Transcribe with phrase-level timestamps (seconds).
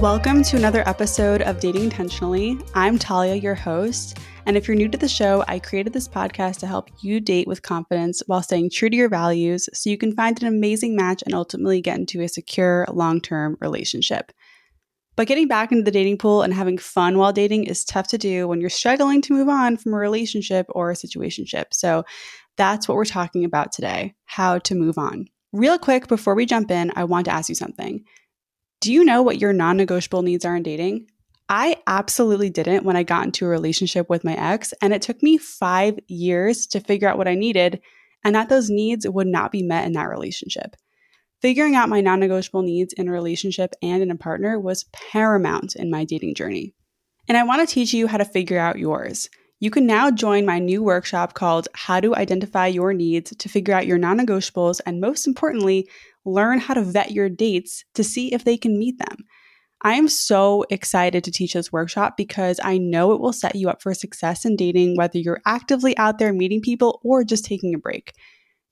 [0.00, 2.56] Welcome to another episode of Dating Intentionally.
[2.72, 4.16] I'm Talia, your host.
[4.46, 7.48] And if you're new to the show, I created this podcast to help you date
[7.48, 11.24] with confidence while staying true to your values so you can find an amazing match
[11.26, 14.30] and ultimately get into a secure long term relationship.
[15.16, 18.18] But getting back into the dating pool and having fun while dating is tough to
[18.18, 21.64] do when you're struggling to move on from a relationship or a situationship.
[21.72, 22.04] So
[22.56, 25.26] that's what we're talking about today how to move on.
[25.52, 28.04] Real quick, before we jump in, I want to ask you something.
[28.80, 31.08] Do you know what your non negotiable needs are in dating?
[31.48, 35.22] I absolutely didn't when I got into a relationship with my ex, and it took
[35.22, 37.80] me five years to figure out what I needed
[38.24, 40.76] and that those needs would not be met in that relationship.
[41.40, 45.76] Figuring out my non negotiable needs in a relationship and in a partner was paramount
[45.76, 46.74] in my dating journey.
[47.28, 49.28] And I want to teach you how to figure out yours.
[49.60, 53.74] You can now join my new workshop called How to Identify Your Needs to figure
[53.74, 55.88] out your non negotiables and, most importantly,
[56.32, 59.16] learn how to vet your dates to see if they can meet them.
[59.82, 63.68] I am so excited to teach this workshop because I know it will set you
[63.68, 67.74] up for success in dating, whether you're actively out there meeting people or just taking
[67.74, 68.12] a break.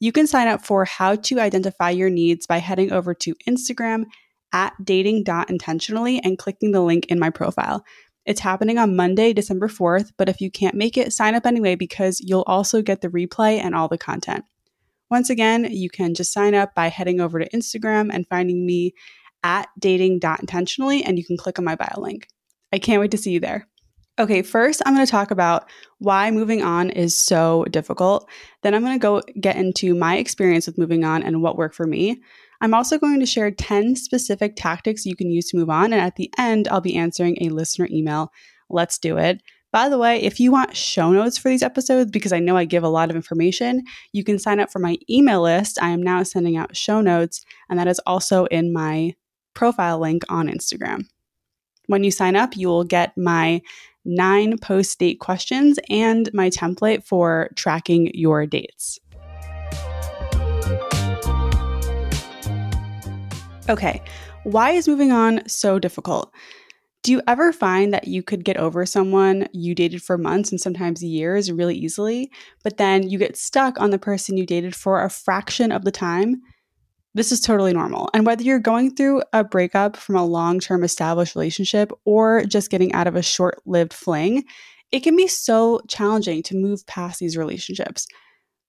[0.00, 4.04] You can sign up for how to identify your needs by heading over to Instagram
[4.52, 7.84] at dating.intentionally and clicking the link in my profile.
[8.24, 11.76] It's happening on Monday, December 4th, but if you can't make it, sign up anyway
[11.76, 14.44] because you'll also get the replay and all the content.
[15.10, 18.92] Once again, you can just sign up by heading over to Instagram and finding me
[19.44, 22.26] at dating.intentionally, and you can click on my bio link.
[22.72, 23.68] I can't wait to see you there.
[24.18, 25.68] Okay, first, I'm going to talk about
[25.98, 28.28] why moving on is so difficult.
[28.62, 31.74] Then, I'm going to go get into my experience with moving on and what worked
[31.74, 32.20] for me.
[32.60, 35.92] I'm also going to share 10 specific tactics you can use to move on.
[35.92, 38.32] And at the end, I'll be answering a listener email.
[38.70, 39.42] Let's do it.
[39.72, 42.64] By the way, if you want show notes for these episodes, because I know I
[42.64, 45.78] give a lot of information, you can sign up for my email list.
[45.82, 49.14] I am now sending out show notes, and that is also in my
[49.54, 51.06] profile link on Instagram.
[51.88, 53.60] When you sign up, you will get my
[54.04, 58.98] nine post date questions and my template for tracking your dates.
[63.68, 64.00] Okay,
[64.44, 66.32] why is moving on so difficult?
[67.02, 70.60] Do you ever find that you could get over someone you dated for months and
[70.60, 72.30] sometimes years really easily,
[72.64, 75.92] but then you get stuck on the person you dated for a fraction of the
[75.92, 76.42] time?
[77.14, 78.10] This is totally normal.
[78.12, 82.70] And whether you're going through a breakup from a long term established relationship or just
[82.70, 84.44] getting out of a short lived fling,
[84.92, 88.06] it can be so challenging to move past these relationships.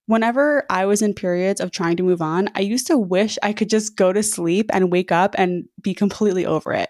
[0.06, 3.52] Whenever I was in periods of trying to move on, I used to wish I
[3.52, 6.90] could just go to sleep and wake up and be completely over it.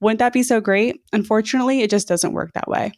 [0.00, 1.00] Wouldn't that be so great?
[1.12, 2.92] Unfortunately, it just doesn't work that way.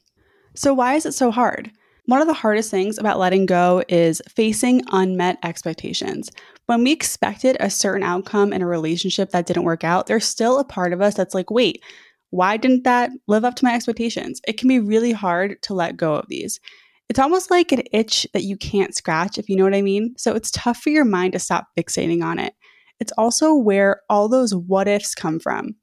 [0.54, 1.70] So, why is it so hard?
[2.06, 6.30] One of the hardest things about letting go is facing unmet expectations.
[6.66, 10.58] When we expected a certain outcome in a relationship that didn't work out, there's still
[10.58, 11.82] a part of us that's like, wait,
[12.30, 14.40] why didn't that live up to my expectations?
[14.46, 16.58] It can be really hard to let go of these.
[17.08, 20.14] It's almost like an itch that you can't scratch, if you know what I mean.
[20.16, 22.54] So it's tough for your mind to stop fixating on it.
[23.00, 25.74] It's also where all those what ifs come from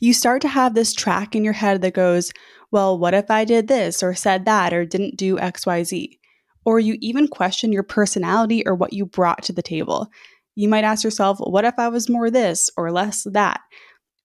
[0.00, 2.32] you start to have this track in your head that goes,
[2.70, 6.18] well, what if I did this or said that or didn't do XYZ?
[6.64, 10.08] Or you even question your personality or what you brought to the table.
[10.56, 13.60] You might ask yourself, what if I was more this or less that?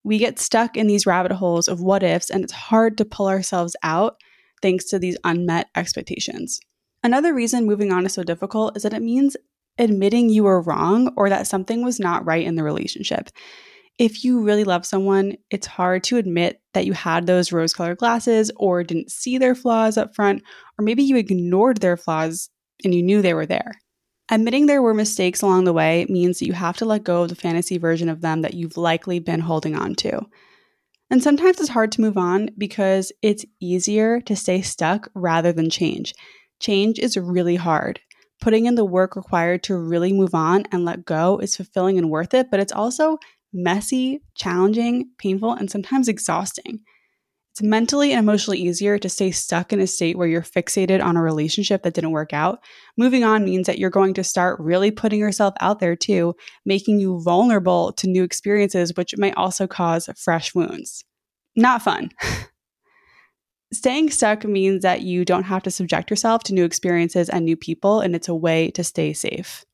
[0.03, 3.27] We get stuck in these rabbit holes of what ifs, and it's hard to pull
[3.27, 4.15] ourselves out
[4.61, 6.59] thanks to these unmet expectations.
[7.03, 9.37] Another reason moving on is so difficult is that it means
[9.77, 13.29] admitting you were wrong or that something was not right in the relationship
[13.97, 17.97] if you really love someone, it's hard to admit that you had those rose colored
[17.97, 20.41] glasses or didn't see their flaws up front,
[20.77, 22.49] or maybe you ignored their flaws
[22.83, 23.73] and you knew they were there.
[24.29, 27.29] Admitting there were mistakes along the way means that you have to let go of
[27.29, 30.21] the fantasy version of them that you've likely been holding on to.
[31.09, 35.69] And sometimes it's hard to move on because it's easier to stay stuck rather than
[35.69, 36.13] change.
[36.61, 37.99] Change is really hard.
[38.39, 42.09] Putting in the work required to really move on and let go is fulfilling and
[42.09, 43.17] worth it, but it's also
[43.53, 46.81] messy, challenging, painful, and sometimes exhausting.
[47.51, 51.17] It's mentally and emotionally easier to stay stuck in a state where you're fixated on
[51.17, 52.63] a relationship that didn't work out.
[52.97, 56.33] Moving on means that you're going to start really putting yourself out there too,
[56.65, 61.03] making you vulnerable to new experiences, which might also cause fresh wounds.
[61.55, 62.11] Not fun.
[63.73, 67.57] Staying stuck means that you don't have to subject yourself to new experiences and new
[67.57, 69.65] people, and it's a way to stay safe.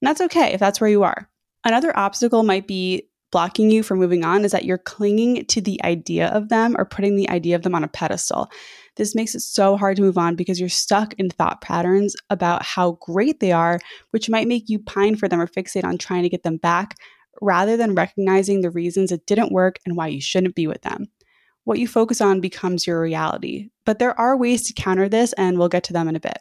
[0.00, 1.30] And that's okay if that's where you are.
[1.64, 5.82] Another obstacle might be blocking you from moving on is that you're clinging to the
[5.82, 8.50] idea of them or putting the idea of them on a pedestal.
[8.96, 12.62] This makes it so hard to move on because you're stuck in thought patterns about
[12.62, 13.80] how great they are,
[14.10, 16.94] which might make you pine for them or fixate on trying to get them back
[17.40, 21.06] rather than recognizing the reasons it didn't work and why you shouldn't be with them.
[21.64, 23.70] what you focus on becomes your reality.
[23.84, 26.38] But there are ways to counter this, and we'll get to them in a bit.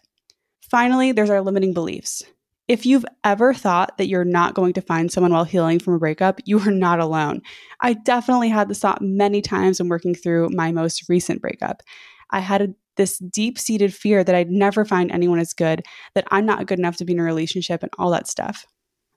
[0.69, 2.23] Finally, there's our limiting beliefs.
[2.71, 5.99] If you've ever thought that you're not going to find someone while healing from a
[5.99, 7.41] breakup, you are not alone.
[7.81, 11.83] I definitely had this thought many times when working through my most recent breakup.
[12.29, 15.83] I had a, this deep seated fear that I'd never find anyone as good,
[16.15, 18.65] that I'm not good enough to be in a relationship, and all that stuff.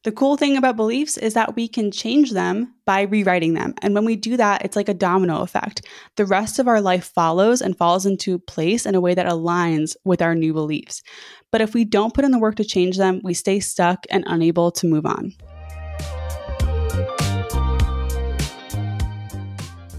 [0.04, 3.72] The cool thing about beliefs is that we can change them by rewriting them.
[3.80, 5.80] And when we do that, it's like a domino effect.
[6.16, 9.96] The rest of our life follows and falls into place in a way that aligns
[10.04, 11.02] with our new beliefs.
[11.50, 14.24] But if we don't put in the work to change them, we stay stuck and
[14.26, 15.32] unable to move on.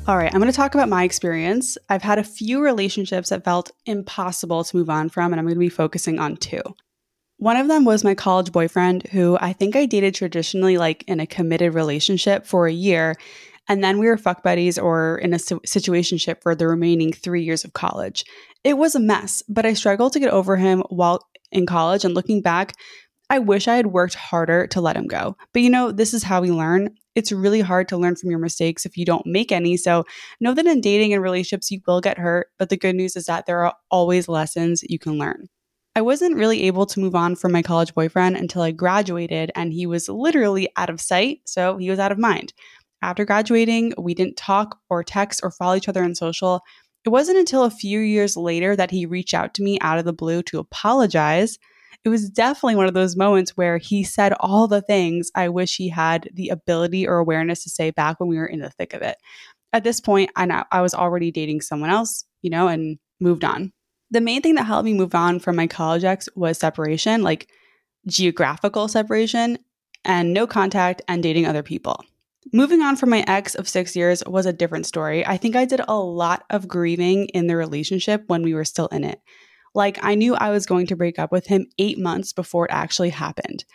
[0.07, 1.79] All right, I'm going to talk about my experience.
[1.89, 5.55] I've had a few relationships that felt impossible to move on from, and I'm going
[5.55, 6.61] to be focusing on two.
[7.37, 11.19] One of them was my college boyfriend, who I think I dated traditionally like in
[11.19, 13.15] a committed relationship for a year.
[13.67, 17.65] And then we were fuck buddies or in a situationship for the remaining three years
[17.65, 18.23] of college.
[18.63, 22.05] It was a mess, but I struggled to get over him while in college.
[22.05, 22.73] And looking back,
[23.29, 25.35] I wish I had worked harder to let him go.
[25.51, 26.89] But you know, this is how we learn.
[27.15, 29.77] It's really hard to learn from your mistakes if you don't make any.
[29.77, 30.05] So
[30.39, 32.47] know that in dating and relationships, you will get hurt.
[32.59, 35.47] But the good news is that there are always lessons you can learn.
[35.97, 39.71] I wasn't really able to move on from my college boyfriend until I graduated, and
[39.71, 42.53] he was literally out of sight, so he was out of mind.
[43.01, 46.61] After graduating, we didn't talk or text or follow each other on social.
[47.05, 50.03] It wasn't until a few years later that he reached out to me out of
[50.03, 51.57] the blue to apologize.
[52.03, 55.77] It was definitely one of those moments where he said all the things I wish
[55.77, 58.93] he had the ability or awareness to say back when we were in the thick
[58.93, 59.15] of it.
[59.71, 63.71] At this point, I, I was already dating someone else, you know, and moved on
[64.15, 67.49] the main thing that helped me move on from my college ex was separation, like
[68.07, 69.57] geographical separation
[70.05, 72.01] and no contact and dating other people.
[72.53, 75.25] Moving on from my ex of six years was a different story.
[75.25, 78.87] I think I did a lot of grieving in the relationship when we were still
[78.87, 79.19] in it.
[79.73, 82.71] Like, I knew I was going to break up with him eight months before it
[82.71, 83.65] actually happened.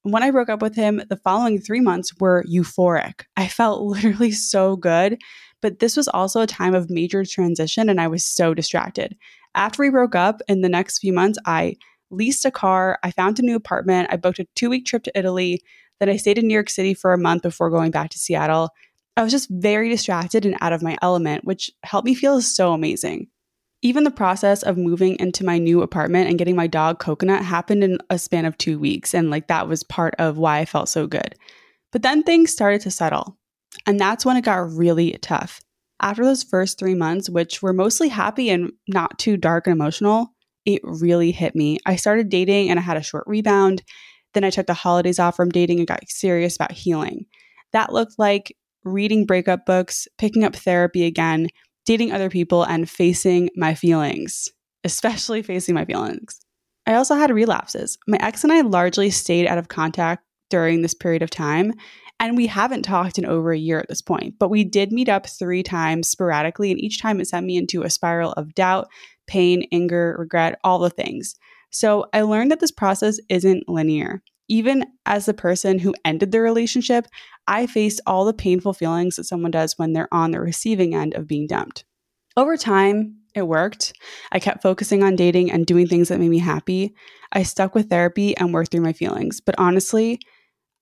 [0.00, 3.24] When I broke up with him, the following three months were euphoric.
[3.36, 5.18] I felt literally so good,
[5.60, 9.14] but this was also a time of major transition and I was so distracted.
[9.54, 11.76] After we broke up, in the next few months, I
[12.10, 15.18] leased a car, I found a new apartment, I booked a two week trip to
[15.18, 15.62] Italy,
[15.98, 18.70] then I stayed in New York City for a month before going back to Seattle.
[19.16, 22.72] I was just very distracted and out of my element, which helped me feel so
[22.72, 23.28] amazing.
[23.82, 27.82] Even the process of moving into my new apartment and getting my dog Coconut happened
[27.82, 29.14] in a span of two weeks.
[29.14, 31.34] And like that was part of why I felt so good.
[31.92, 33.36] But then things started to settle.
[33.86, 35.60] And that's when it got really tough.
[36.00, 40.32] After those first three months, which were mostly happy and not too dark and emotional,
[40.64, 41.78] it really hit me.
[41.86, 43.82] I started dating and I had a short rebound.
[44.34, 47.26] Then I took the holidays off from dating and got serious about healing.
[47.72, 51.48] That looked like reading breakup books, picking up therapy again,
[51.84, 54.48] dating other people, and facing my feelings,
[54.84, 56.40] especially facing my feelings.
[56.86, 57.98] I also had relapses.
[58.08, 61.72] My ex and I largely stayed out of contact during this period of time,
[62.20, 65.08] and we haven't talked in over a year at this point, but we did meet
[65.08, 66.70] up three times sporadically.
[66.70, 68.88] And each time it sent me into a spiral of doubt,
[69.26, 71.34] pain, anger, regret, all the things.
[71.70, 74.22] So I learned that this process isn't linear.
[74.48, 77.06] Even as the person who ended the relationship,
[77.46, 81.14] I faced all the painful feelings that someone does when they're on the receiving end
[81.14, 81.84] of being dumped.
[82.36, 83.92] Over time, it worked.
[84.32, 86.94] I kept focusing on dating and doing things that made me happy.
[87.32, 89.40] I stuck with therapy and worked through my feelings.
[89.40, 90.18] But honestly,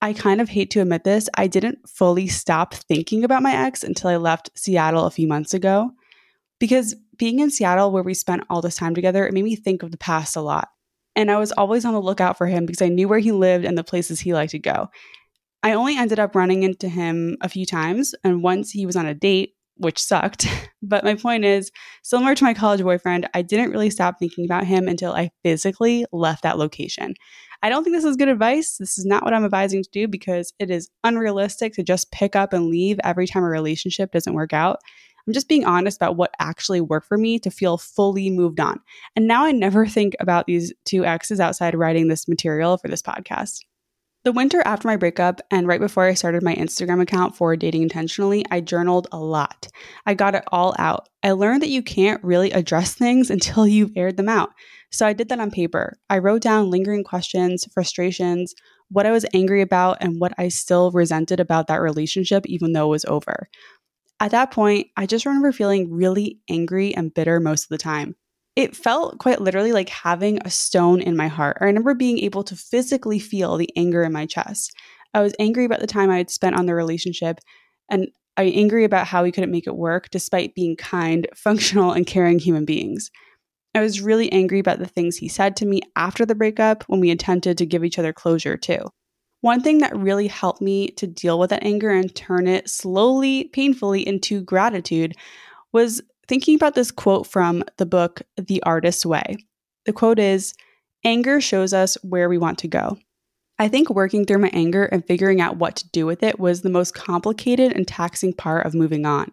[0.00, 3.82] I kind of hate to admit this, I didn't fully stop thinking about my ex
[3.82, 5.90] until I left Seattle a few months ago.
[6.60, 9.82] Because being in Seattle, where we spent all this time together, it made me think
[9.82, 10.68] of the past a lot.
[11.16, 13.64] And I was always on the lookout for him because I knew where he lived
[13.64, 14.88] and the places he liked to go.
[15.64, 19.06] I only ended up running into him a few times, and once he was on
[19.06, 20.46] a date, which sucked.
[20.80, 21.72] But my point is,
[22.04, 26.06] similar to my college boyfriend, I didn't really stop thinking about him until I physically
[26.12, 27.14] left that location.
[27.62, 28.76] I don't think this is good advice.
[28.76, 32.36] This is not what I'm advising to do because it is unrealistic to just pick
[32.36, 34.78] up and leave every time a relationship doesn't work out.
[35.26, 38.80] I'm just being honest about what actually worked for me to feel fully moved on.
[39.14, 43.02] And now I never think about these two exes outside writing this material for this
[43.02, 43.60] podcast.
[44.24, 47.82] The winter after my breakup and right before I started my Instagram account for Dating
[47.82, 49.68] Intentionally, I journaled a lot.
[50.06, 51.08] I got it all out.
[51.22, 54.50] I learned that you can't really address things until you've aired them out.
[54.90, 55.98] So I did that on paper.
[56.08, 58.54] I wrote down lingering questions, frustrations,
[58.90, 62.86] what I was angry about, and what I still resented about that relationship, even though
[62.86, 63.48] it was over.
[64.20, 68.16] At that point, I just remember feeling really angry and bitter most of the time.
[68.56, 71.58] It felt quite literally like having a stone in my heart.
[71.60, 74.74] I remember being able to physically feel the anger in my chest.
[75.14, 77.38] I was angry about the time I had spent on the relationship,
[77.88, 82.06] and I angry about how we couldn't make it work despite being kind, functional, and
[82.06, 83.10] caring human beings.
[83.78, 86.98] I was really angry about the things he said to me after the breakup when
[86.98, 88.88] we attempted to give each other closure, too.
[89.40, 93.44] One thing that really helped me to deal with that anger and turn it slowly,
[93.44, 95.14] painfully into gratitude
[95.72, 99.36] was thinking about this quote from the book The Artist's Way.
[99.86, 100.54] The quote is
[101.04, 102.98] Anger shows us where we want to go.
[103.60, 106.62] I think working through my anger and figuring out what to do with it was
[106.62, 109.30] the most complicated and taxing part of moving on.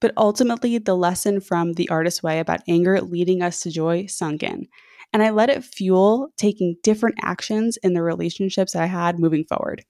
[0.00, 4.42] But ultimately, the lesson from The Artist's Way about anger leading us to joy sunk
[4.42, 4.68] in.
[5.12, 9.84] And I let it fuel taking different actions in the relationships I had moving forward.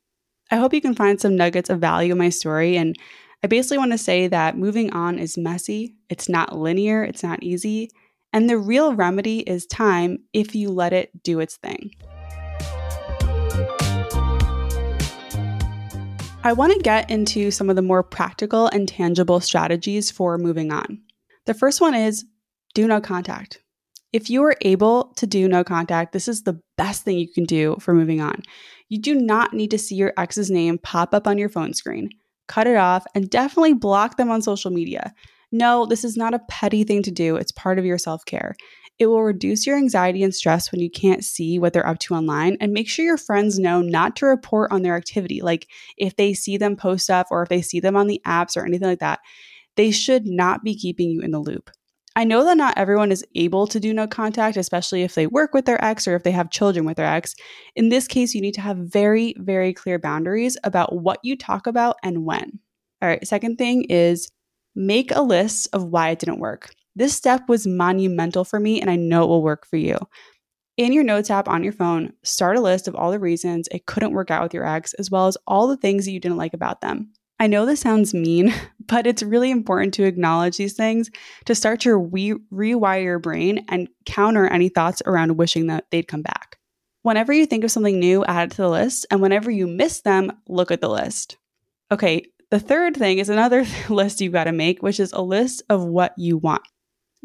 [0.51, 2.77] I hope you can find some nuggets of value in my story.
[2.77, 2.95] And
[3.43, 7.43] I basically want to say that moving on is messy, it's not linear, it's not
[7.43, 7.91] easy.
[8.33, 11.91] And the real remedy is time if you let it do its thing.
[16.47, 20.71] I want to get into some of the more practical and tangible strategies for moving
[20.71, 21.01] on.
[21.45, 22.25] The first one is
[22.73, 23.61] do no contact.
[24.13, 27.47] If you are able to do no contact, this is the best thing you can
[27.47, 28.43] do for moving on.
[28.89, 32.11] You do not need to see your ex's name pop up on your phone screen.
[32.47, 35.13] Cut it off and definitely block them on social media.
[35.51, 38.55] No, this is not a petty thing to do, it's part of your self care.
[38.99, 42.15] It will reduce your anxiety and stress when you can't see what they're up to
[42.15, 45.43] online and make sure your friends know not to report on their activity.
[45.43, 48.57] Like if they see them post stuff or if they see them on the apps
[48.57, 49.21] or anything like that,
[49.77, 51.71] they should not be keeping you in the loop.
[52.17, 55.53] I know that not everyone is able to do no contact, especially if they work
[55.53, 57.35] with their ex or if they have children with their ex.
[57.75, 61.67] In this case, you need to have very, very clear boundaries about what you talk
[61.67, 62.59] about and when.
[63.03, 64.31] All right, second thing is
[64.75, 66.75] make a list of why it didn't work.
[66.97, 69.99] This step was monumental for me, and I know it will work for you.
[70.79, 73.85] In your notes app on your phone, start a list of all the reasons it
[73.85, 76.39] couldn't work out with your ex, as well as all the things that you didn't
[76.39, 77.13] like about them.
[77.39, 78.55] I know this sounds mean,
[78.87, 81.11] but it's really important to acknowledge these things
[81.45, 86.09] to start to re- rewire your brain and counter any thoughts around wishing that they'd
[86.09, 86.57] come back.
[87.03, 90.01] Whenever you think of something new, add it to the list, and whenever you miss
[90.01, 91.37] them, look at the list.
[91.93, 95.63] Okay, the third thing is another list you've got to make, which is a list
[95.69, 96.63] of what you want.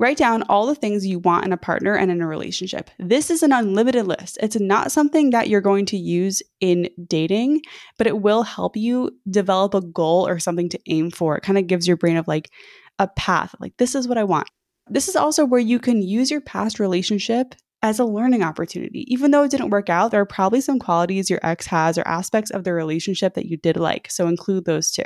[0.01, 2.89] Write down all the things you want in a partner and in a relationship.
[2.97, 4.39] This is an unlimited list.
[4.41, 7.61] It's not something that you're going to use in dating,
[7.99, 11.37] but it will help you develop a goal or something to aim for.
[11.37, 12.49] It kind of gives your brain of like
[12.97, 14.49] a path, like this is what I want.
[14.89, 17.53] This is also where you can use your past relationship
[17.83, 19.05] as a learning opportunity.
[19.07, 22.07] Even though it didn't work out, there are probably some qualities your ex has or
[22.07, 25.03] aspects of the relationship that you did like, so include those too.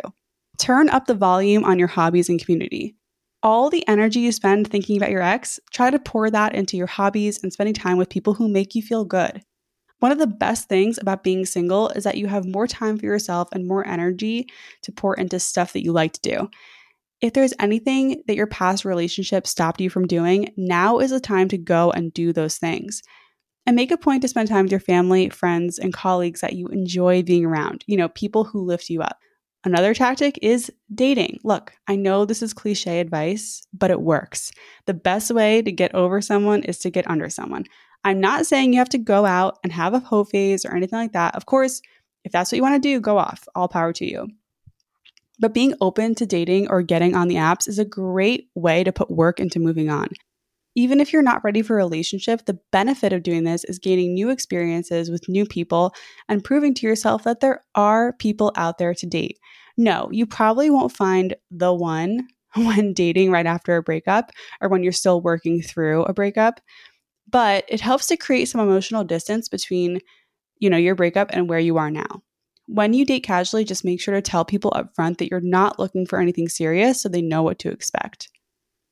[0.58, 2.96] Turn up the volume on your hobbies and community
[3.46, 6.88] all the energy you spend thinking about your ex, try to pour that into your
[6.88, 9.44] hobbies and spending time with people who make you feel good.
[10.00, 13.06] One of the best things about being single is that you have more time for
[13.06, 14.48] yourself and more energy
[14.82, 16.50] to pour into stuff that you like to do.
[17.22, 21.48] If there's anything that your past relationship stopped you from doing, now is the time
[21.50, 23.04] to go and do those things.
[23.68, 26.68] And make a point to spend time with your family, friends, and colleagues that you
[26.70, 29.20] enjoy being around, you know, people who lift you up.
[29.66, 31.40] Another tactic is dating.
[31.44, 34.52] Look, I know this is cliche advice, but it works.
[34.86, 37.66] The best way to get over someone is to get under someone.
[38.04, 41.00] I'm not saying you have to go out and have a hoe phase or anything
[41.00, 41.36] like that.
[41.36, 41.82] Of course,
[42.24, 43.48] if that's what you want to do, go off.
[43.56, 44.28] All power to you.
[45.40, 48.92] But being open to dating or getting on the apps is a great way to
[48.92, 50.10] put work into moving on.
[50.76, 54.14] Even if you're not ready for a relationship, the benefit of doing this is gaining
[54.14, 55.94] new experiences with new people
[56.28, 59.40] and proving to yourself that there are people out there to date.
[59.78, 64.84] No, you probably won't find the one when dating right after a breakup or when
[64.84, 66.62] you're still working through a breakup,
[67.30, 70.00] but it helps to create some emotional distance between,
[70.60, 72.22] you know, your breakup and where you are now.
[72.68, 75.78] When you date casually, just make sure to tell people up front that you're not
[75.78, 78.30] looking for anything serious so they know what to expect.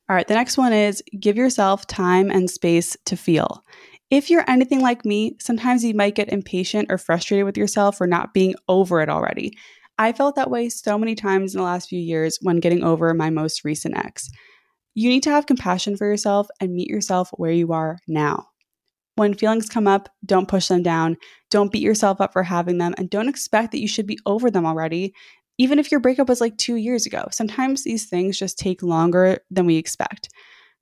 [0.08, 3.64] All right, the next one is give yourself time and space to feel.
[4.10, 8.06] If you're anything like me, sometimes you might get impatient or frustrated with yourself for
[8.06, 9.56] not being over it already.
[9.98, 13.14] I felt that way so many times in the last few years when getting over
[13.14, 14.28] my most recent ex.
[14.94, 18.48] You need to have compassion for yourself and meet yourself where you are now.
[19.16, 21.16] When feelings come up, don't push them down.
[21.50, 24.50] Don't beat yourself up for having them, and don't expect that you should be over
[24.50, 25.14] them already
[25.58, 27.26] even if your breakup was like two years ago.
[27.30, 30.28] Sometimes these things just take longer than we expect.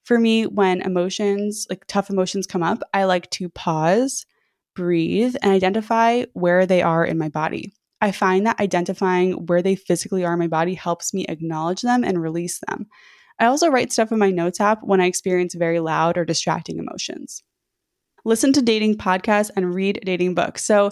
[0.04, 4.26] For me, when emotions, like tough emotions come up, I like to pause,
[4.74, 7.72] breathe, and identify where they are in my body.
[8.00, 12.02] I find that identifying where they physically are in my body helps me acknowledge them
[12.02, 12.88] and release them.
[13.38, 16.78] I also write stuff in my notes app when I experience very loud or distracting
[16.78, 17.42] emotions.
[18.24, 20.64] Listen to dating podcasts and read dating books.
[20.64, 20.90] So,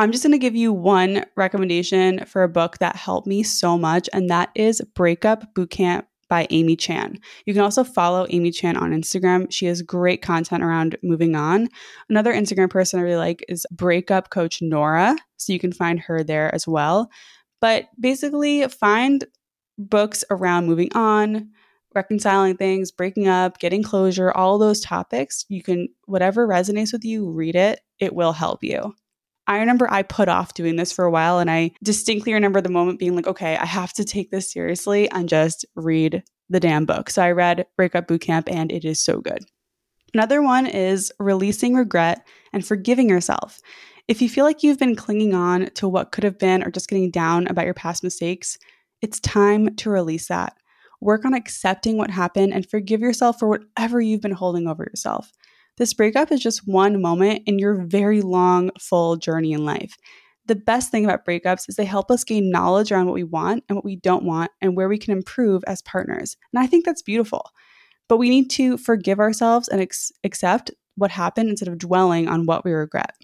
[0.00, 3.76] I'm just going to give you one recommendation for a book that helped me so
[3.76, 7.18] much, and that is Breakup Bootcamp by Amy Chan.
[7.46, 9.50] You can also follow Amy Chan on Instagram.
[9.50, 11.68] She has great content around moving on.
[12.08, 15.16] Another Instagram person I really like is Breakup Coach Nora.
[15.36, 17.10] So you can find her there as well.
[17.60, 19.24] But basically, find
[19.78, 21.50] books around moving on,
[21.94, 25.44] reconciling things, breaking up, getting closure, all those topics.
[25.48, 27.80] You can, whatever resonates with you, read it.
[27.98, 28.94] It will help you.
[29.48, 32.68] I remember I put off doing this for a while and I distinctly remember the
[32.68, 36.84] moment being like, okay, I have to take this seriously and just read the damn
[36.84, 37.08] book.
[37.08, 39.44] So I read Breakup Bootcamp and it is so good.
[40.12, 43.60] Another one is releasing regret and forgiving yourself.
[44.06, 46.88] If you feel like you've been clinging on to what could have been or just
[46.88, 48.58] getting down about your past mistakes,
[49.00, 50.56] it's time to release that.
[51.00, 55.32] Work on accepting what happened and forgive yourself for whatever you've been holding over yourself.
[55.78, 59.94] This breakup is just one moment in your very long, full journey in life.
[60.46, 63.64] The best thing about breakups is they help us gain knowledge around what we want
[63.68, 66.36] and what we don't want and where we can improve as partners.
[66.52, 67.50] And I think that's beautiful.
[68.08, 72.46] But we need to forgive ourselves and ex- accept what happened instead of dwelling on
[72.46, 73.14] what we regret.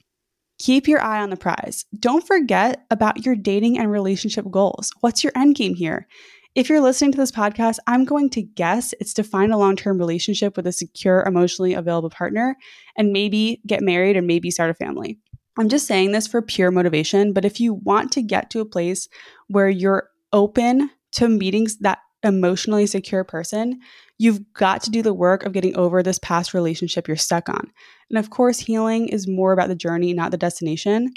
[0.59, 1.85] Keep your eye on the prize.
[1.99, 4.93] Don't forget about your dating and relationship goals.
[5.01, 6.07] What's your end game here?
[6.55, 9.75] If you're listening to this podcast, I'm going to guess it's to find a long
[9.75, 12.57] term relationship with a secure, emotionally available partner
[12.97, 15.19] and maybe get married and maybe start a family.
[15.59, 18.65] I'm just saying this for pure motivation, but if you want to get to a
[18.65, 19.09] place
[19.49, 23.81] where you're open to meeting that emotionally secure person,
[24.19, 27.71] you've got to do the work of getting over this past relationship you're stuck on.
[28.11, 31.13] And of course, healing is more about the journey, not the destination.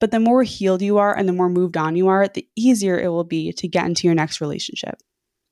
[0.00, 2.98] But the more healed you are and the more moved on you are, the easier
[2.98, 4.96] it will be to get into your next relationship.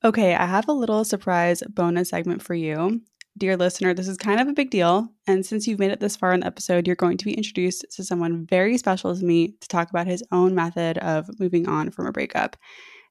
[0.04, 3.00] Okay, I have a little surprise bonus segment for you.
[3.38, 5.08] Dear listener, this is kind of a big deal.
[5.26, 7.87] And since you've made it this far in the episode, you're going to be introduced
[7.92, 11.90] to someone very special to me to talk about his own method of moving on
[11.90, 12.56] from a breakup.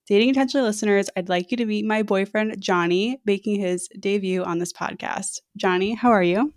[0.08, 4.60] Dating intentionally listeners, I'd like you to meet my boyfriend, Johnny, making his debut on
[4.60, 5.40] this podcast.
[5.58, 6.54] Johnny, how are you?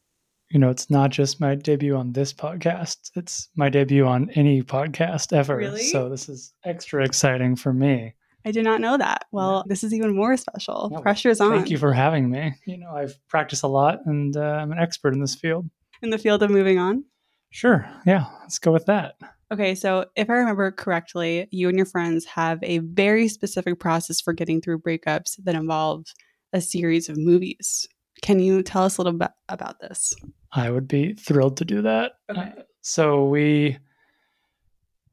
[0.50, 4.62] You know, it's not just my debut on this podcast, it's my debut on any
[4.62, 5.56] podcast ever.
[5.56, 5.82] Really?
[5.82, 8.14] So this is extra exciting for me.
[8.46, 9.24] I did not know that.
[9.32, 9.62] Well, yeah.
[9.68, 10.90] this is even more special.
[10.92, 11.52] Yeah, Pressure's on.
[11.52, 12.54] Thank you for having me.
[12.66, 15.68] You know, I've practiced a lot and uh, I'm an expert in this field.
[16.02, 17.04] In the field of moving on?
[17.50, 17.88] Sure.
[18.04, 18.26] Yeah.
[18.42, 19.14] Let's go with that.
[19.50, 19.74] Okay.
[19.74, 24.32] So, if I remember correctly, you and your friends have a very specific process for
[24.32, 26.04] getting through breakups that involve
[26.52, 27.86] a series of movies.
[28.24, 30.14] Can you tell us a little bit about this?
[30.50, 32.12] I would be thrilled to do that.
[32.30, 32.40] Okay.
[32.40, 33.76] Uh, so we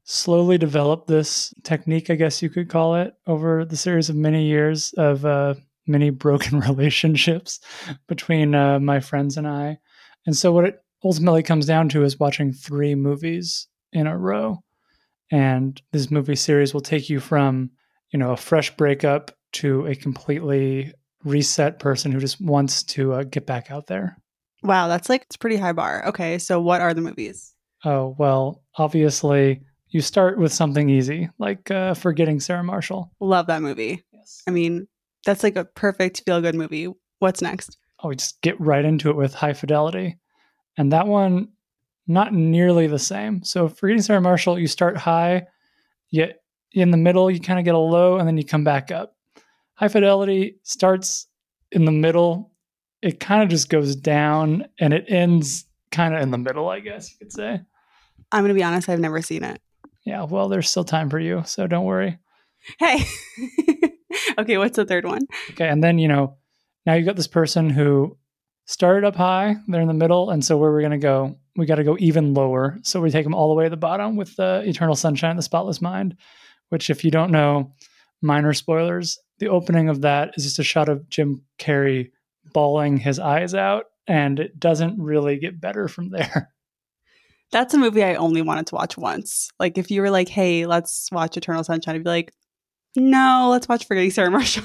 [0.04, 4.46] slowly developed this technique, I guess you could call it, over the series of many
[4.46, 7.60] years of uh, many broken relationships
[8.08, 9.76] between uh, my friends and I.
[10.24, 14.64] And so what it ultimately comes down to is watching three movies in a row.
[15.30, 17.72] And this movie series will take you from,
[18.10, 23.22] you know, a fresh breakup to a completely reset person who just wants to uh,
[23.24, 24.18] get back out there.
[24.62, 26.06] Wow, that's like it's pretty high bar.
[26.08, 27.54] Okay, so what are the movies?
[27.84, 33.12] Oh well, obviously you start with something easy like uh, Forgetting Sarah Marshall.
[33.20, 34.02] Love that movie.
[34.12, 34.42] Yes.
[34.46, 34.86] I mean,
[35.26, 36.88] that's like a perfect feel good movie.
[37.18, 37.76] What's next?
[38.02, 40.18] Oh, we just get right into it with High Fidelity,
[40.76, 41.48] and that one
[42.06, 43.44] not nearly the same.
[43.44, 45.46] So Forgetting Sarah Marshall, you start high,
[46.10, 46.40] yet
[46.72, 49.14] in the middle you kind of get a low, and then you come back up.
[49.82, 51.26] High Fidelity starts
[51.72, 52.52] in the middle.
[53.02, 56.78] It kind of just goes down and it ends kind of in the middle, I
[56.78, 57.60] guess you could say.
[58.30, 59.60] I'm going to be honest, I've never seen it.
[60.04, 62.20] Yeah, well, there's still time for you, so don't worry.
[62.78, 63.04] Hey.
[64.38, 65.22] okay, what's the third one?
[65.50, 66.36] Okay, and then, you know,
[66.86, 68.16] now you got this person who
[68.66, 71.66] started up high, they're in the middle, and so where we're going to go, we
[71.66, 72.78] got to go even lower.
[72.84, 75.42] So we take them all the way to the bottom with the Eternal Sunshine the
[75.42, 76.16] Spotless Mind,
[76.68, 77.74] which, if you don't know,
[78.22, 82.12] minor spoilers, the opening of that is just a shot of Jim Carrey
[82.52, 86.52] bawling his eyes out, and it doesn't really get better from there.
[87.50, 89.50] That's a movie I only wanted to watch once.
[89.58, 92.32] Like, if you were like, hey, let's watch Eternal Sunshine, I'd be like,
[92.94, 94.62] no, let's watch Forgetting Sarah Marshall.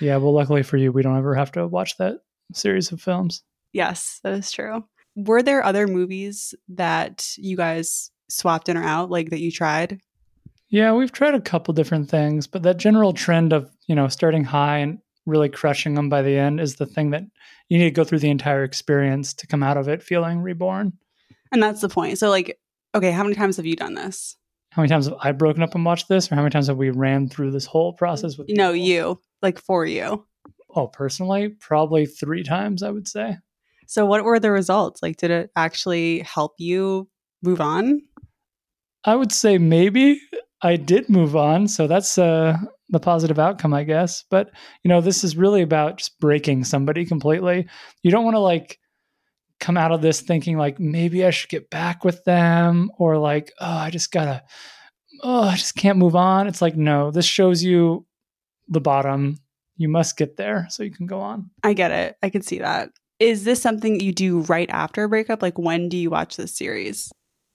[0.00, 2.16] yeah, well, luckily for you, we don't ever have to watch that
[2.52, 3.44] series of films.
[3.72, 4.84] Yes, that is true.
[5.14, 10.00] Were there other movies that you guys swapped in or out, like that you tried?
[10.68, 14.44] Yeah, we've tried a couple different things, but that general trend of, you know, starting
[14.44, 17.24] high and really crushing them by the end is the thing that
[17.68, 20.92] you need to go through the entire experience to come out of it feeling reborn.
[21.52, 22.18] And that's the point.
[22.18, 22.58] So like,
[22.94, 24.36] okay, how many times have you done this?
[24.70, 26.76] How many times have I broken up and watched this or how many times have
[26.76, 29.20] we ran through this whole process with No, you.
[29.42, 30.26] Like for you.
[30.74, 33.36] Oh, personally, probably 3 times I would say.
[33.86, 35.02] So what were the results?
[35.02, 37.08] Like did it actually help you
[37.42, 38.02] move on?
[39.04, 40.20] I would say maybe
[40.62, 41.68] I did move on.
[41.68, 42.56] So that's uh,
[42.88, 44.24] the positive outcome, I guess.
[44.30, 44.50] But,
[44.82, 47.68] you know, this is really about just breaking somebody completely.
[48.02, 48.78] You don't want to like
[49.58, 53.52] come out of this thinking like maybe I should get back with them or like,
[53.60, 54.42] oh, I just gotta,
[55.22, 56.46] oh, I just can't move on.
[56.46, 58.06] It's like, no, this shows you
[58.68, 59.38] the bottom.
[59.76, 61.50] You must get there so you can go on.
[61.62, 62.16] I get it.
[62.22, 62.90] I can see that.
[63.18, 65.42] Is this something you do right after a breakup?
[65.42, 67.10] Like when do you watch this series?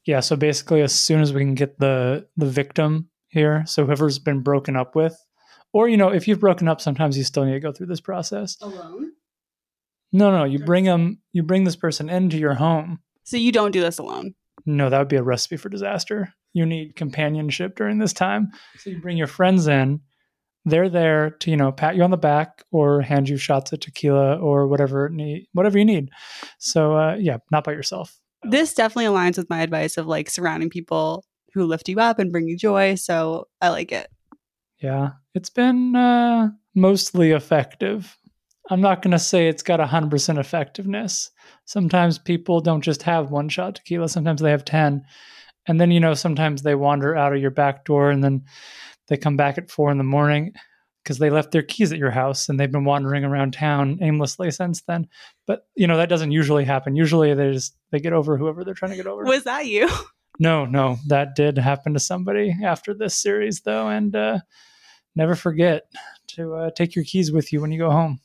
[0.05, 4.19] Yeah, so basically as soon as we can get the the victim here, so whoever's
[4.19, 5.17] been broken up with,
[5.73, 8.01] or you know, if you've broken up, sometimes you still need to go through this
[8.01, 8.57] process.
[8.61, 9.11] Alone?
[10.11, 12.99] No, no, you bring them, you bring this person into your home.
[13.23, 14.35] So you don't do this alone.
[14.65, 16.33] No, that would be a recipe for disaster.
[16.53, 18.51] You need companionship during this time.
[18.77, 20.01] So you bring your friends in.
[20.65, 23.79] They're there to, you know, pat you on the back or hand you shots of
[23.79, 26.09] tequila or whatever need, whatever you need.
[26.59, 28.15] So uh, yeah, not by yourself.
[28.43, 32.31] This definitely aligns with my advice of like surrounding people who lift you up and
[32.31, 32.95] bring you joy.
[32.95, 34.07] So I like it.
[34.81, 38.17] Yeah, it's been uh, mostly effective.
[38.69, 41.29] I'm not going to say it's got 100% effectiveness.
[41.65, 45.03] Sometimes people don't just have one shot tequila, sometimes they have 10.
[45.67, 48.43] And then, you know, sometimes they wander out of your back door and then
[49.07, 50.53] they come back at four in the morning
[51.03, 54.49] because they left their keys at your house and they've been wandering around town aimlessly
[54.51, 55.07] since then.
[55.45, 56.95] But, you know, that doesn't usually happen.
[56.95, 59.23] Usually they just, they get over whoever they're trying to get over.
[59.23, 59.89] Was that you?
[60.41, 63.87] No, no, that did happen to somebody after this series though.
[63.87, 64.39] And, uh,
[65.15, 65.83] never forget
[66.29, 68.19] to uh, take your keys with you when you go home.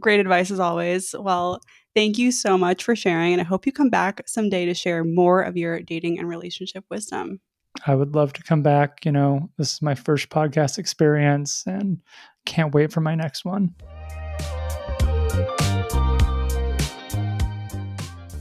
[0.00, 1.16] Great advice as always.
[1.18, 1.60] Well,
[1.96, 3.32] thank you so much for sharing.
[3.32, 6.84] And I hope you come back someday to share more of your dating and relationship
[6.90, 7.40] wisdom.
[7.86, 9.04] I would love to come back.
[9.04, 12.00] You know, this is my first podcast experience and
[12.46, 13.74] can't wait for my next one.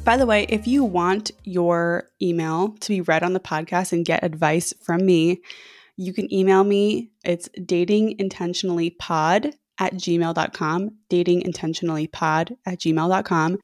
[0.07, 4.05] By the way, if you want your email to be read on the podcast and
[4.05, 5.41] get advice from me,
[5.97, 7.11] you can email me.
[7.25, 13.57] It's datingintentionallypod at gmail.com, datingintentionallypod at gmail.com.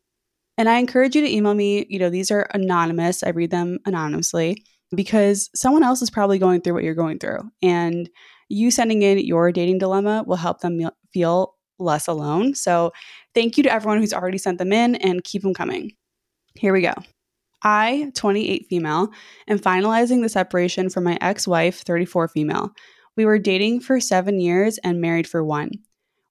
[0.58, 1.86] And I encourage you to email me.
[1.89, 3.23] You know, these are anonymous.
[3.23, 7.39] I read them anonymously because someone else is probably going through what you're going through.
[7.62, 8.10] And
[8.49, 12.53] you sending in your dating dilemma will help them feel less alone.
[12.53, 12.91] So
[13.34, 15.93] thank you to everyone who's already sent them in and keep them coming.
[16.55, 16.93] Here we go.
[17.63, 19.09] I, 28 female,
[19.47, 22.71] am finalizing the separation from my ex wife, 34 female.
[23.15, 25.71] We were dating for seven years and married for one.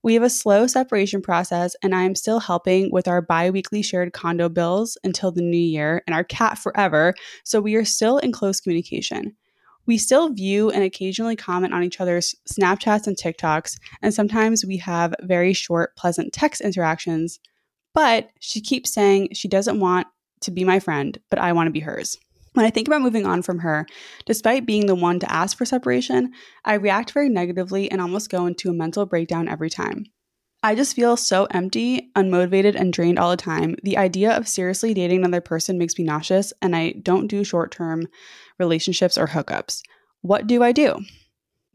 [0.02, 3.82] We have a slow separation process, and I am still helping with our bi weekly
[3.82, 8.18] shared condo bills until the new year and our cat forever, so we are still
[8.18, 9.36] in close communication.
[9.86, 14.76] We still view and occasionally comment on each other's Snapchats and TikToks, and sometimes we
[14.78, 17.38] have very short, pleasant text interactions.
[17.94, 20.06] But she keeps saying she doesn't want
[20.40, 22.16] to be my friend, but I want to be hers.
[22.54, 23.86] When I think about moving on from her,
[24.26, 26.32] despite being the one to ask for separation,
[26.64, 30.04] I react very negatively and almost go into a mental breakdown every time.
[30.62, 33.74] I just feel so empty, unmotivated, and drained all the time.
[33.82, 37.72] The idea of seriously dating another person makes me nauseous, and I don't do short
[37.72, 38.06] term
[38.58, 39.82] relationships or hookups.
[40.20, 41.00] What do I do?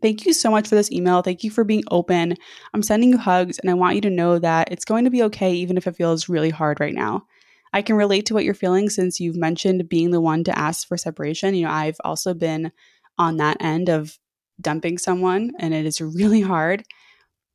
[0.01, 1.21] Thank you so much for this email.
[1.21, 2.35] Thank you for being open.
[2.73, 5.23] I'm sending you hugs, and I want you to know that it's going to be
[5.23, 7.25] okay, even if it feels really hard right now.
[7.73, 10.87] I can relate to what you're feeling since you've mentioned being the one to ask
[10.87, 11.55] for separation.
[11.55, 12.71] You know, I've also been
[13.17, 14.17] on that end of
[14.61, 16.83] dumping someone, and it is really hard.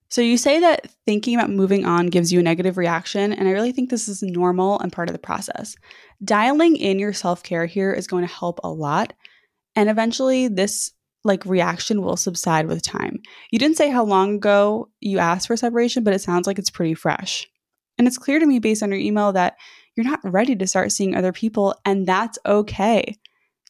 [0.08, 3.52] So, you say that thinking about moving on gives you a negative reaction, and I
[3.52, 5.76] really think this is normal and part of the process.
[6.24, 9.12] Dialing in your self care here is going to help a lot,
[9.76, 10.92] and eventually, this
[11.24, 13.20] like reaction will subside with time.
[13.50, 16.70] You didn't say how long ago you asked for separation, but it sounds like it's
[16.70, 17.48] pretty fresh.
[17.98, 19.56] And it's clear to me based on your email that
[19.94, 23.16] you're not ready to start seeing other people, and that's okay.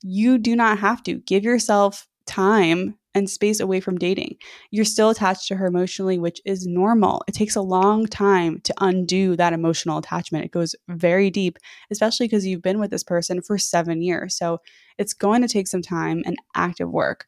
[0.02, 1.14] You do not have to.
[1.14, 4.36] Give yourself time and space away from dating.
[4.70, 7.22] You're still attached to her emotionally, which is normal.
[7.28, 10.44] It takes a long time to undo that emotional attachment.
[10.44, 11.58] It goes very deep,
[11.90, 14.36] especially because you've been with this person for seven years.
[14.36, 14.58] So
[14.98, 17.26] it's going to take some time and active work.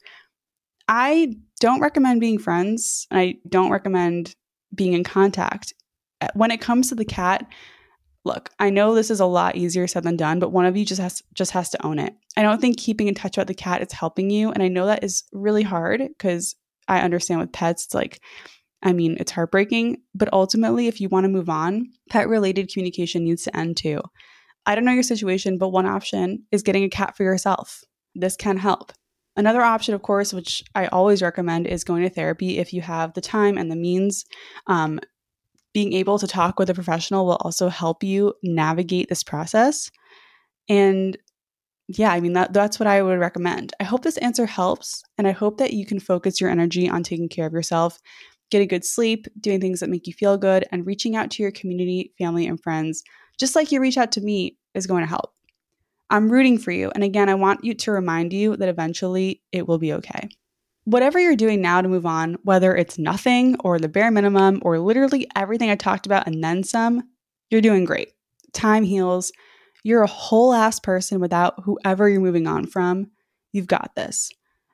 [0.89, 3.07] I don't recommend being friends.
[3.11, 4.37] and I don't recommend
[4.75, 5.73] being in contact.
[6.35, 7.47] When it comes to the cat,
[8.25, 10.85] look, I know this is a lot easier said than done, but one of you
[10.85, 12.15] just has just has to own it.
[12.37, 14.87] I don't think keeping in touch about the cat is helping you, and I know
[14.87, 16.57] that is really hard because
[16.89, 18.21] I understand with pets, it's like
[18.83, 23.25] I mean, it's heartbreaking, but ultimately if you want to move on, pet related communication
[23.25, 24.03] needs to end too.
[24.67, 27.83] I don't know your situation, but one option is getting a cat for yourself.
[28.15, 28.93] This can help.
[29.37, 33.15] Another option, of course, which I always recommend, is going to therapy if you have
[33.15, 34.25] the time and the means.
[34.67, 35.01] Um,
[35.75, 39.91] being able to talk with a professional will also help you navigate this process.
[40.69, 41.19] And
[41.89, 43.75] yeah, I mean, that, that's what I would recommend.
[43.79, 47.03] I hope this answer helps, and I hope that you can focus your energy on
[47.03, 48.01] taking care of yourself,
[48.51, 51.53] getting good sleep, doing things that make you feel good, and reaching out to your
[51.53, 53.03] community, family, and friends,
[53.39, 55.35] just like you reach out to me, is going to help.
[56.09, 56.91] I'm rooting for you.
[56.95, 60.29] And again, I want you to remind you that eventually it will be okay.
[60.85, 64.79] Whatever you're doing now to move on, whether it's nothing or the bare minimum or
[64.79, 67.03] literally everything I talked about and then some,
[67.51, 68.13] you're doing great.
[68.53, 69.33] Time heals.
[69.83, 73.11] You're a whole ass person without whoever you're moving on from.
[73.53, 74.31] You've got this.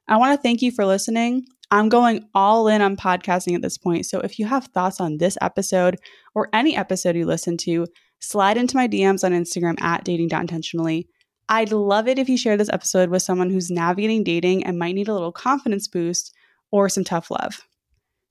[0.08, 1.44] I want to thank you for listening.
[1.70, 4.06] I'm going all in on podcasting at this point.
[4.06, 5.98] So if you have thoughts on this episode
[6.34, 7.86] or any episode you listen to,
[8.18, 11.08] slide into my DMs on Instagram at dating.intentionally.
[11.52, 14.94] I'd love it if you share this episode with someone who's navigating dating and might
[14.94, 16.32] need a little confidence boost
[16.70, 17.66] or some tough love.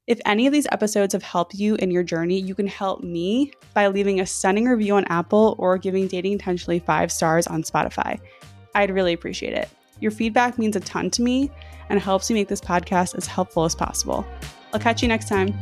[0.08, 3.52] If any of these episodes have helped you in your journey, you can help me
[3.74, 8.20] by leaving a stunning review on Apple or giving Dating Intentionally five stars on Spotify.
[8.74, 9.70] I'd really appreciate it.
[10.00, 11.52] Your feedback means a ton to me
[11.90, 14.26] and helps me make this podcast as helpful as possible.
[14.74, 15.60] I'll catch you next time.